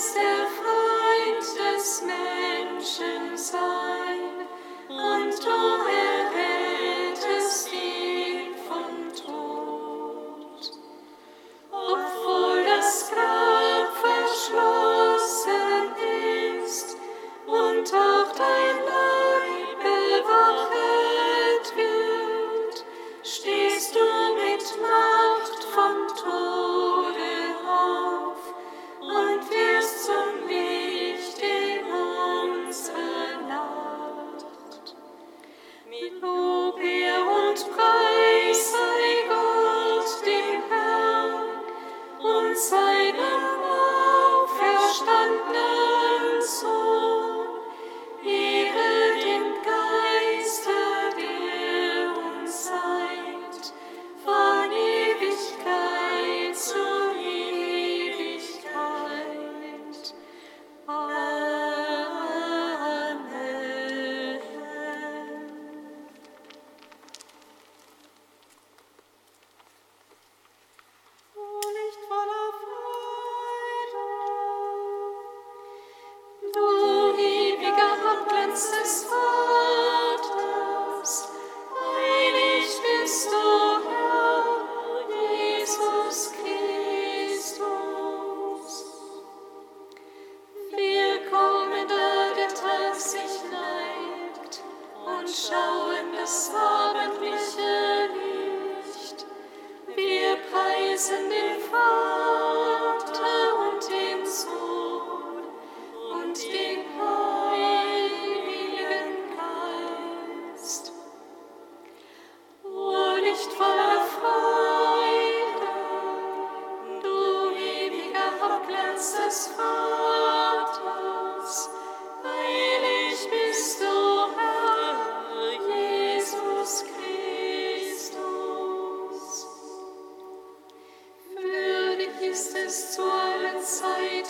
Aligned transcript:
Der 0.00 0.46
Feind 0.56 1.76
des 1.76 2.02
Menschen 2.02 3.36
sein. 3.36 3.79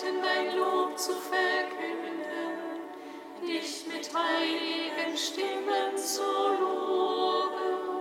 Städten 0.00 0.22
dein 0.22 0.56
Lob 0.56 0.98
zu 0.98 1.12
verkünden, 1.12 2.24
dich 3.46 3.86
mit 3.86 4.10
heiligen 4.14 5.16
Stimmen 5.16 5.96
zu 5.96 6.22
loben. 6.58 8.00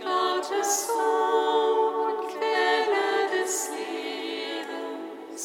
Gottes 0.00 0.86
Sohn, 0.86 2.28
Quelle 2.28 3.42
des 3.42 3.70
Lebens, 3.70 5.42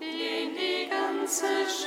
den 0.00 0.54
die 0.54 0.88
ganze 0.88 1.46
Schöpfung 1.68 1.85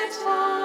satisfied. 0.09 0.56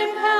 him 0.00 0.16
help. 0.16 0.39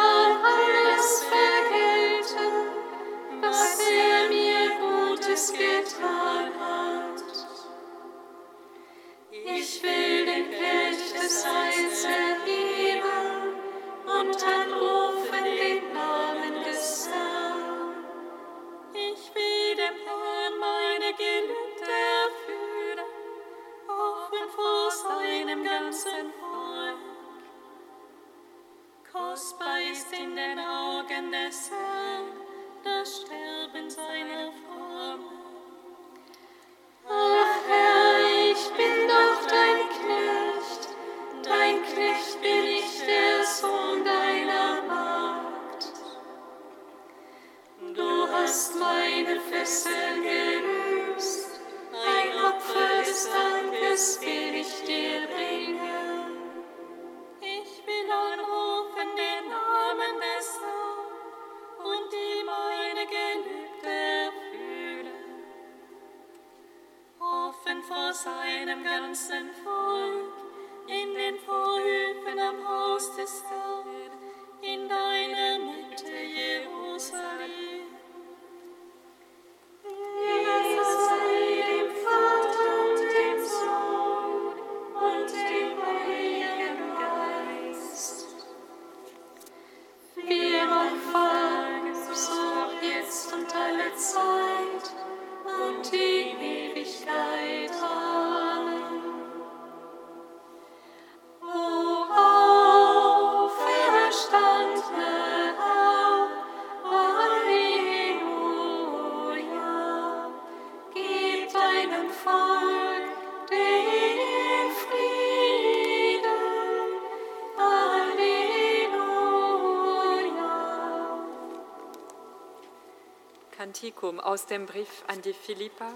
Kantikum 123.81 124.21
aus 124.21 124.45
dem 124.45 124.67
Brief 124.67 125.05
an 125.07 125.23
die 125.23 125.33
Philippa, 125.33 125.95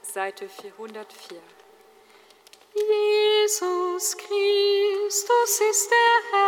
Seite 0.00 0.48
404. 0.48 1.38
Jesus 2.74 4.16
Christus 4.16 5.60
ist 5.70 5.90
der 5.90 6.22
Herr. 6.30 6.45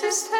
sister. 0.00 0.39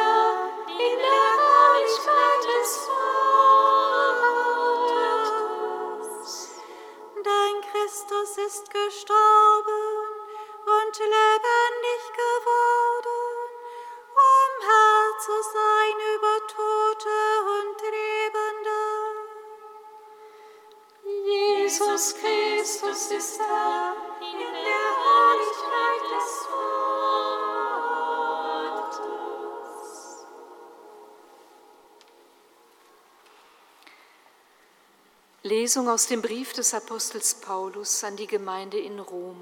Lesung 35.71 35.89
aus 35.89 36.09
dem 36.09 36.21
Brief 36.21 36.53
des 36.53 36.75
Apostels 36.75 37.33
Paulus 37.33 38.03
an 38.03 38.17
die 38.17 38.27
Gemeinde 38.27 38.77
in 38.77 38.99
Rom. 38.99 39.39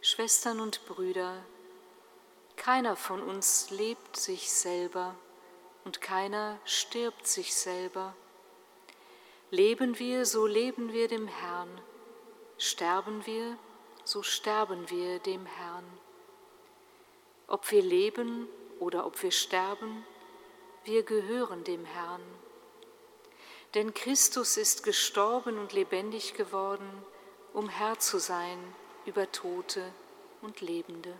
Schwestern 0.00 0.60
und 0.60 0.86
Brüder, 0.86 1.42
keiner 2.54 2.94
von 2.94 3.20
uns 3.20 3.70
lebt 3.70 4.16
sich 4.16 4.52
selber 4.52 5.16
und 5.84 6.00
keiner 6.00 6.60
stirbt 6.64 7.26
sich 7.26 7.56
selber. 7.56 8.14
Leben 9.50 9.98
wir, 9.98 10.24
so 10.24 10.46
leben 10.46 10.92
wir 10.92 11.08
dem 11.08 11.26
Herrn. 11.26 11.80
Sterben 12.56 13.26
wir, 13.26 13.58
so 14.04 14.22
sterben 14.22 14.88
wir 14.90 15.18
dem 15.18 15.44
Herrn. 15.44 15.86
Ob 17.48 17.68
wir 17.72 17.82
leben 17.82 18.46
oder 18.78 19.06
ob 19.06 19.20
wir 19.24 19.32
sterben, 19.32 20.06
wir 20.84 21.02
gehören 21.02 21.64
dem 21.64 21.84
Herrn. 21.84 22.22
Denn 23.74 23.92
Christus 23.92 24.56
ist 24.56 24.82
gestorben 24.82 25.58
und 25.58 25.72
lebendig 25.72 26.34
geworden, 26.34 26.88
um 27.52 27.68
Herr 27.68 27.98
zu 27.98 28.18
sein 28.18 28.58
über 29.04 29.30
Tote 29.30 29.92
und 30.40 30.60
Lebende. 30.60 31.14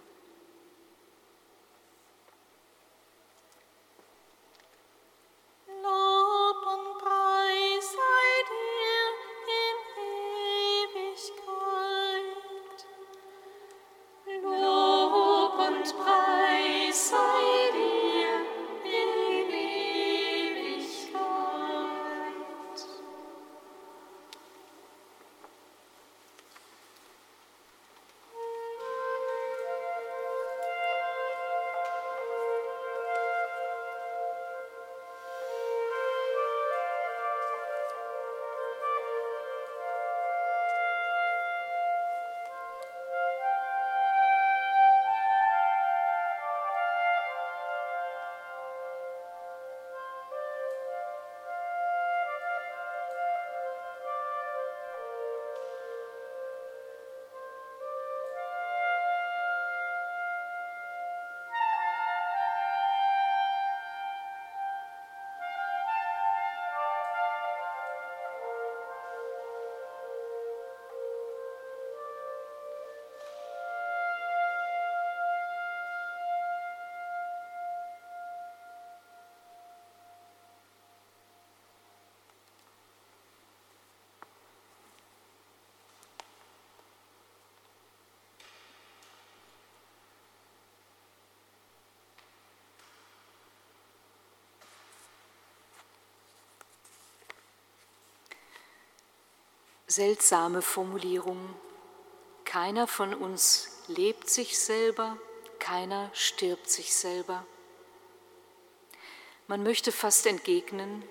Seltsame 99.90 100.60
Formulierung. 100.60 101.38
Keiner 102.44 102.86
von 102.86 103.14
uns 103.14 103.70
lebt 103.86 104.28
sich 104.28 104.58
selber, 104.58 105.16
keiner 105.58 106.10
stirbt 106.12 106.68
sich 106.68 106.94
selber. 106.94 107.46
Man 109.46 109.62
möchte 109.62 109.90
fast 109.90 110.26
entgegnen, 110.26 111.02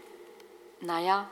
naja, 0.80 1.28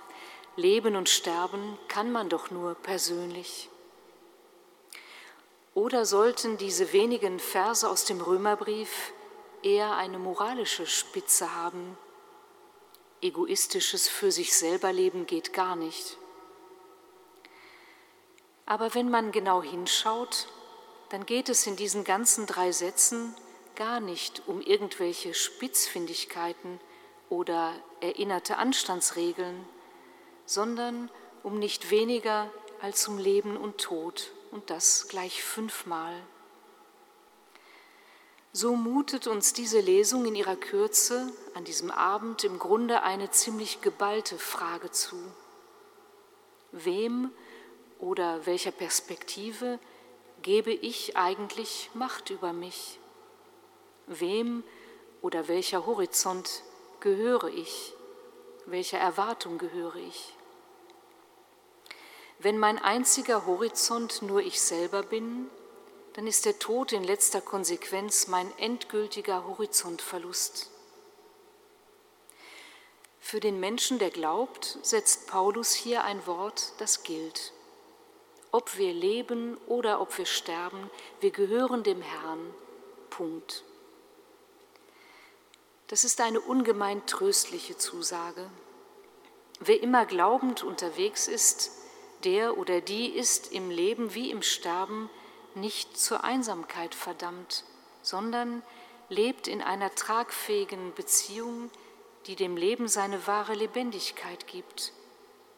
leben 0.56 0.96
und 0.96 1.08
sterben 1.08 1.78
kann 1.88 2.12
man 2.12 2.30
doch 2.30 2.50
nur 2.50 2.74
persönlich. 2.74 3.70
Oder 5.76 6.06
sollten 6.06 6.58
diese 6.58 6.94
wenigen 6.94 7.40
Verse 7.40 7.88
aus 7.88 8.06
dem 8.06 8.22
Römerbrief 8.22 9.14
eher 9.62 9.96
eine 9.96 10.18
moralische 10.18 10.88
Spitze 10.88 11.54
haben? 11.54 11.96
Egoistisches 13.22 14.08
für 14.08 14.32
sich 14.32 14.56
selber 14.56 14.92
leben 14.92 15.28
geht 15.28 15.54
gar 15.54 15.76
nicht. 15.76 16.18
Aber 18.66 18.96
wenn 18.96 19.10
man 19.10 19.32
genau 19.32 19.62
hinschaut, 19.62 20.48
dann 21.10 21.26
geht 21.26 21.50
es 21.50 21.68
in 21.68 21.76
diesen 21.76 22.04
ganzen 22.04 22.46
drei 22.48 22.72
Sätzen 22.72 23.36
gar 23.76 24.00
nicht 24.00 24.44
um 24.48 24.62
irgendwelche 24.62 25.34
Spitzfindigkeiten 25.34 26.80
oder 27.30 27.74
erinnerte 28.02 28.58
Anstandsregeln, 28.58 29.66
sondern 30.46 31.12
um 31.44 31.60
nicht 31.60 31.92
weniger 31.92 32.50
als 32.82 33.08
um 33.08 33.18
Leben 33.18 33.58
und 33.58 33.78
Tod 33.78 34.32
und 34.52 34.70
das 34.70 35.08
gleich 35.10 35.44
fünfmal. 35.44 36.16
So 38.52 38.76
mutet 38.76 39.28
uns 39.28 39.52
diese 39.52 39.82
Lesung 39.82 40.26
in 40.26 40.34
ihrer 40.34 40.56
Kürze 40.56 41.30
an 41.56 41.66
diesem 41.66 41.92
Abend 41.92 42.44
im 42.46 42.58
Grunde 42.58 43.04
eine 43.04 43.30
ziemlich 43.30 43.82
geballte 43.82 44.38
Frage 44.38 44.92
zu. 44.92 45.18
Wem 46.72 47.32
oder 48.06 48.46
welcher 48.46 48.70
Perspektive 48.70 49.80
gebe 50.44 50.72
ich 50.72 51.18
eigentlich 51.18 51.90
Macht 51.96 52.30
über 52.30 52.54
mich? 52.54 53.00
Wem 54.06 54.64
oder 55.24 55.48
welcher 55.48 55.88
Horizont 55.88 56.62
gehöre 57.00 57.48
ich? 57.48 57.94
Welcher 58.68 59.00
Erwartung 59.00 59.58
gehöre 59.58 59.96
ich? 59.96 60.36
Wenn 62.38 62.60
mein 62.60 62.78
einziger 62.78 63.48
Horizont 63.48 64.22
nur 64.22 64.42
ich 64.42 64.62
selber 64.62 65.02
bin, 65.02 65.50
dann 66.14 66.28
ist 66.28 66.46
der 66.46 66.60
Tod 66.60 66.92
in 66.92 67.04
letzter 67.04 67.42
Konsequenz 67.42 68.28
mein 68.28 68.56
endgültiger 68.60 69.48
Horizontverlust. 69.48 70.70
Für 73.20 73.40
den 73.40 73.60
Menschen, 73.60 73.98
der 73.98 74.12
glaubt, 74.12 74.78
setzt 74.84 75.26
Paulus 75.26 75.74
hier 75.74 76.04
ein 76.04 76.28
Wort, 76.28 76.74
das 76.78 77.02
gilt. 77.02 77.55
Ob 78.56 78.78
wir 78.78 78.94
leben 78.94 79.58
oder 79.68 80.00
ob 80.00 80.18
wir 80.18 80.26
sterben, 80.26 80.90
wir 81.20 81.32
gehören 81.32 81.84
dem 81.84 82.02
Herrn. 82.02 82.54
Punkt. 83.10 83.66
Das 85.88 86.06
ist 86.06 86.22
eine 86.22 86.40
ungemein 86.40 87.06
tröstliche 87.06 87.78
Zusage. 87.78 88.50
Wer 89.60 89.84
immer 89.84 90.06
glaubend 90.06 90.64
unterwegs 90.64 91.28
ist, 91.28 91.70
der 92.24 92.58
oder 92.58 92.80
die 92.80 93.10
ist 93.10 93.52
im 93.52 93.70
Leben 93.70 94.14
wie 94.14 94.32
im 94.32 94.42
Sterben 94.42 95.10
nicht 95.54 96.00
zur 96.00 96.24
Einsamkeit 96.24 96.96
verdammt, 96.96 97.66
sondern 98.04 98.64
lebt 99.10 99.50
in 99.50 99.62
einer 99.62 99.94
tragfähigen 99.96 100.94
Beziehung, 100.94 101.70
die 102.26 102.38
dem 102.38 102.56
Leben 102.56 102.88
seine 102.88 103.28
wahre 103.28 103.54
Lebendigkeit 103.54 104.48
gibt 104.48 104.94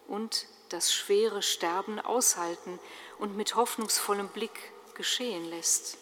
und 0.07 0.47
das 0.69 0.93
schwere 0.93 1.41
Sterben 1.41 1.99
aushalten 1.99 2.79
und 3.19 3.35
mit 3.35 3.55
hoffnungsvollem 3.55 4.29
Blick 4.29 4.71
geschehen 4.95 5.45
lässt. 5.45 5.97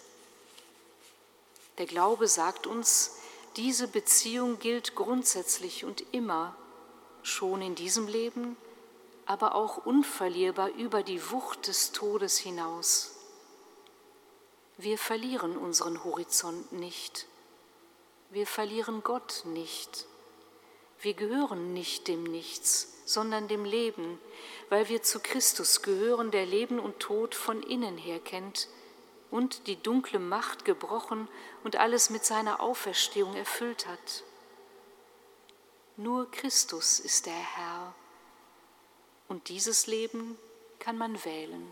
Der 1.77 1.85
Glaube 1.85 2.27
sagt 2.27 2.67
uns, 2.67 3.17
diese 3.57 3.87
Beziehung 3.87 4.59
gilt 4.59 4.95
grundsätzlich 4.95 5.85
und 5.85 6.03
immer, 6.13 6.55
schon 7.23 7.61
in 7.61 7.75
diesem 7.75 8.07
Leben, 8.07 8.57
aber 9.25 9.55
auch 9.55 9.85
unverlierbar 9.85 10.69
über 10.69 11.03
die 11.03 11.31
Wucht 11.31 11.67
des 11.67 11.91
Todes 11.91 12.37
hinaus. 12.37 13.15
Wir 14.77 14.97
verlieren 14.97 15.57
unseren 15.57 16.03
Horizont 16.03 16.73
nicht. 16.73 17.27
Wir 18.29 18.45
verlieren 18.45 19.03
Gott 19.03 19.43
nicht. 19.45 20.05
Wir 21.05 21.13
gehören 21.13 21.71
nicht 21.71 22.07
dem 22.07 22.23
Nichts, 22.23 22.91
sondern 23.05 23.47
dem 23.47 23.63
Leben, 23.63 24.17
weil 24.69 24.89
wir 24.89 25.03
zu 25.03 25.19
Christus 25.19 25.83
gehören, 25.83 26.31
der 26.31 26.47
Leben 26.47 26.79
und 26.79 26.99
Tod 26.99 27.35
von 27.35 27.61
innen 27.61 27.95
her 27.95 28.19
kennt 28.19 28.67
und 29.29 29.67
die 29.67 29.75
dunkle 29.75 30.17
Macht 30.17 30.65
gebrochen 30.65 31.27
und 31.63 31.75
alles 31.75 32.09
mit 32.09 32.25
seiner 32.25 32.59
Auferstehung 32.59 33.35
erfüllt 33.35 33.85
hat. 33.85 34.23
Nur 35.95 36.31
Christus 36.31 36.99
ist 36.99 37.27
der 37.27 37.33
Herr. 37.33 37.93
Und 39.27 39.49
dieses 39.49 39.85
Leben 39.85 40.39
kann 40.79 40.97
man 40.97 41.23
wählen. 41.23 41.69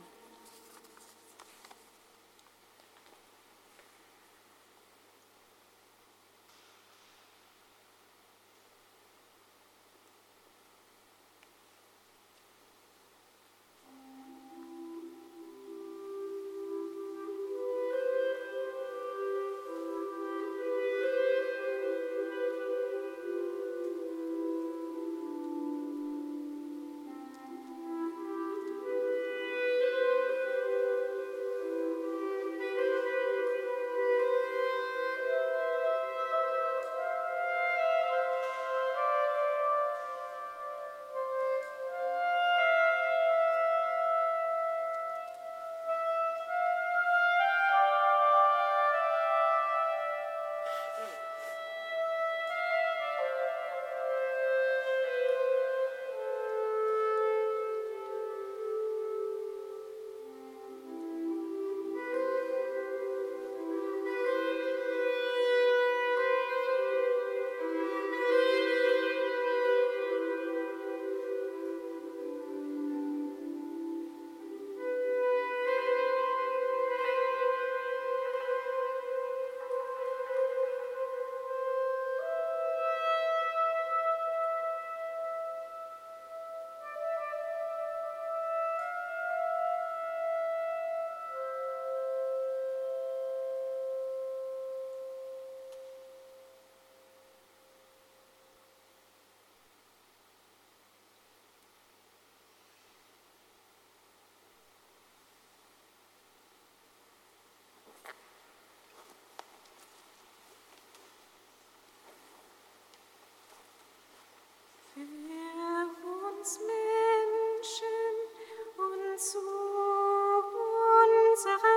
serait 121.44 121.73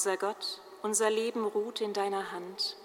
unser 0.00 0.16
Gott, 0.16 0.62
unser 0.80 1.10
Leben 1.10 1.44
ruht 1.44 1.82
in 1.82 1.92
deiner 1.92 2.32
Hand. 2.32 2.78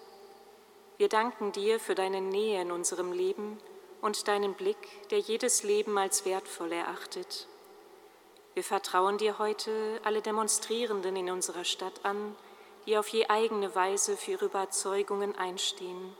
Wir 0.97 1.07
danken 1.07 1.53
dir 1.53 1.79
für 1.79 1.95
deine 1.95 2.19
Nähe 2.19 2.61
in 2.61 2.73
unserem 2.73 3.13
Leben 3.13 3.57
und 4.01 4.27
deinen 4.27 4.53
Blick, 4.53 5.07
der 5.11 5.19
jedes 5.19 5.63
Leben 5.63 5.97
als 5.97 6.25
wertvoll 6.25 6.73
erachtet. 6.73 7.47
Wir 8.53 8.65
vertrauen 8.65 9.17
dir 9.17 9.39
heute 9.39 10.01
alle 10.03 10.21
Demonstrierenden 10.21 11.15
in 11.15 11.31
unserer 11.31 11.63
Stadt 11.63 12.03
an, 12.03 12.35
die 12.85 12.97
auf 12.97 13.07
je 13.07 13.27
eigene 13.27 13.73
Weise 13.75 14.17
für 14.17 14.31
ihre 14.31 14.45
Überzeugungen 14.47 15.37
einstehen. 15.37 16.17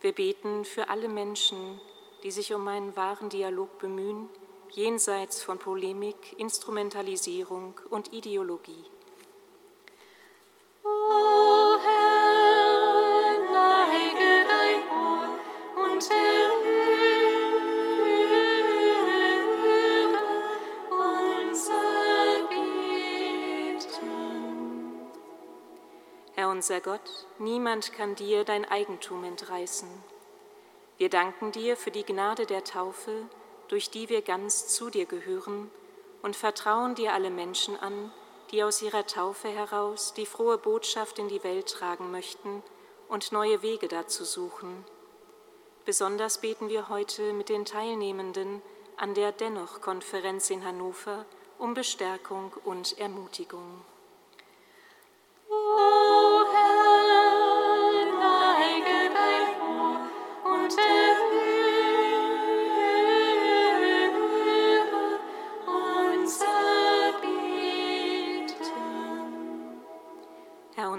Wir 0.00 0.12
beten 0.12 0.64
für 0.64 0.90
alle 0.90 1.08
Menschen, 1.08 1.80
die 2.22 2.30
sich 2.30 2.54
um 2.54 2.68
einen 2.68 2.94
wahren 2.94 3.30
Dialog 3.30 3.80
bemühen, 3.80 4.28
jenseits 4.70 5.42
von 5.42 5.58
Polemik, 5.58 6.38
Instrumentalisierung 6.38 7.80
und 7.90 8.12
Ideologie. 8.12 8.84
Unser 26.58 26.80
Gott, 26.80 27.24
niemand 27.38 27.92
kann 27.92 28.16
dir 28.16 28.42
dein 28.42 28.64
Eigentum 28.64 29.22
entreißen. 29.22 29.88
Wir 30.96 31.08
danken 31.08 31.52
dir 31.52 31.76
für 31.76 31.92
die 31.92 32.04
Gnade 32.04 32.46
der 32.46 32.64
Taufe, 32.64 33.12
durch 33.68 33.90
die 33.90 34.08
wir 34.08 34.22
ganz 34.22 34.66
zu 34.66 34.90
dir 34.90 35.06
gehören 35.06 35.70
und 36.20 36.34
vertrauen 36.34 36.96
dir 36.96 37.12
alle 37.12 37.30
Menschen 37.30 37.78
an, 37.78 38.10
die 38.50 38.62
aus 38.62 38.82
ihrer 38.82 39.06
Taufe 39.06 39.48
heraus 39.48 40.14
die 40.14 40.26
frohe 40.26 40.58
Botschaft 40.58 41.18
in 41.18 41.28
die 41.28 41.42
Welt 41.44 41.68
tragen 41.68 42.10
möchten 42.10 42.62
und 43.08 43.32
neue 43.32 43.62
Wege 43.62 43.88
dazu 43.88 44.24
suchen. 44.24 44.84
Besonders 45.84 46.38
beten 46.38 46.68
wir 46.68 46.88
heute 46.88 47.32
mit 47.32 47.48
den 47.48 47.64
Teilnehmenden 47.64 48.62
an 48.96 49.14
der 49.14 49.32
Dennoch-Konferenz 49.32 50.50
in 50.50 50.64
Hannover 50.64 51.24
um 51.58 51.74
Bestärkung 51.74 52.52
und 52.64 52.98
Ermutigung. 52.98 53.82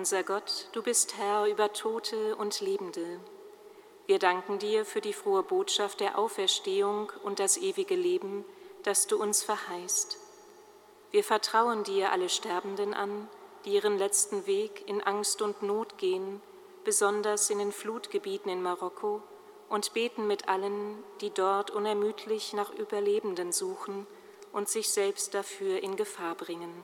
Unser 0.09 0.23
Gott, 0.23 0.69
du 0.71 0.81
bist 0.81 1.19
Herr 1.19 1.45
über 1.45 1.71
Tote 1.71 2.35
und 2.35 2.61
Lebende. 2.61 3.19
Wir 4.07 4.17
danken 4.17 4.57
dir 4.57 4.83
für 4.83 5.01
die 5.01 5.13
frohe 5.13 5.43
Botschaft 5.43 5.99
der 5.99 6.17
Auferstehung 6.17 7.11
und 7.21 7.37
das 7.37 7.57
ewige 7.57 7.93
Leben, 7.93 8.43
das 8.81 9.05
du 9.05 9.21
uns 9.21 9.43
verheißt. 9.43 10.17
Wir 11.11 11.23
vertrauen 11.23 11.83
dir 11.83 12.11
alle 12.11 12.27
Sterbenden 12.27 12.95
an, 12.95 13.27
die 13.65 13.75
ihren 13.75 13.99
letzten 13.99 14.47
Weg 14.47 14.83
in 14.87 15.03
Angst 15.03 15.43
und 15.43 15.61
Not 15.61 15.99
gehen, 15.99 16.41
besonders 16.83 17.51
in 17.51 17.59
den 17.59 17.71
Flutgebieten 17.71 18.51
in 18.51 18.63
Marokko, 18.63 19.21
und 19.69 19.93
beten 19.93 20.25
mit 20.25 20.49
allen, 20.49 21.03
die 21.21 21.29
dort 21.29 21.69
unermüdlich 21.69 22.53
nach 22.53 22.73
Überlebenden 22.73 23.51
suchen 23.51 24.07
und 24.53 24.69
sich 24.69 24.89
selbst 24.89 25.35
dafür 25.35 25.83
in 25.83 25.97
Gefahr 25.97 26.33
bringen. 26.33 26.83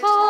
time. 0.00 0.23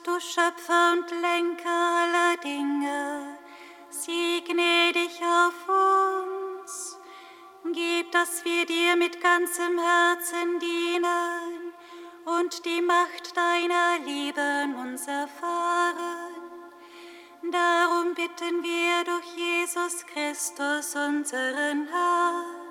Du 0.00 0.18
Schöpfer 0.18 0.94
und 0.94 1.10
Lenker 1.20 1.68
aller 1.68 2.36
Dinge, 2.38 3.38
sieh 3.90 4.40
gnädig 4.40 5.20
auf 5.22 5.68
uns. 5.68 6.98
Gib, 7.72 8.10
dass 8.10 8.42
wir 8.44 8.64
dir 8.64 8.96
mit 8.96 9.20
ganzem 9.20 9.78
Herzen 9.78 10.58
dienen 10.58 11.74
und 12.24 12.64
die 12.64 12.80
Macht 12.80 13.36
deiner 13.36 13.98
Liebe 14.04 14.40
in 14.64 14.74
uns 14.76 15.06
erfahren. 15.06 16.32
Darum 17.50 18.14
bitten 18.14 18.62
wir 18.62 19.04
durch 19.04 19.36
Jesus 19.36 20.06
Christus, 20.06 20.96
unseren 20.96 21.86
Herrn. 21.88 22.61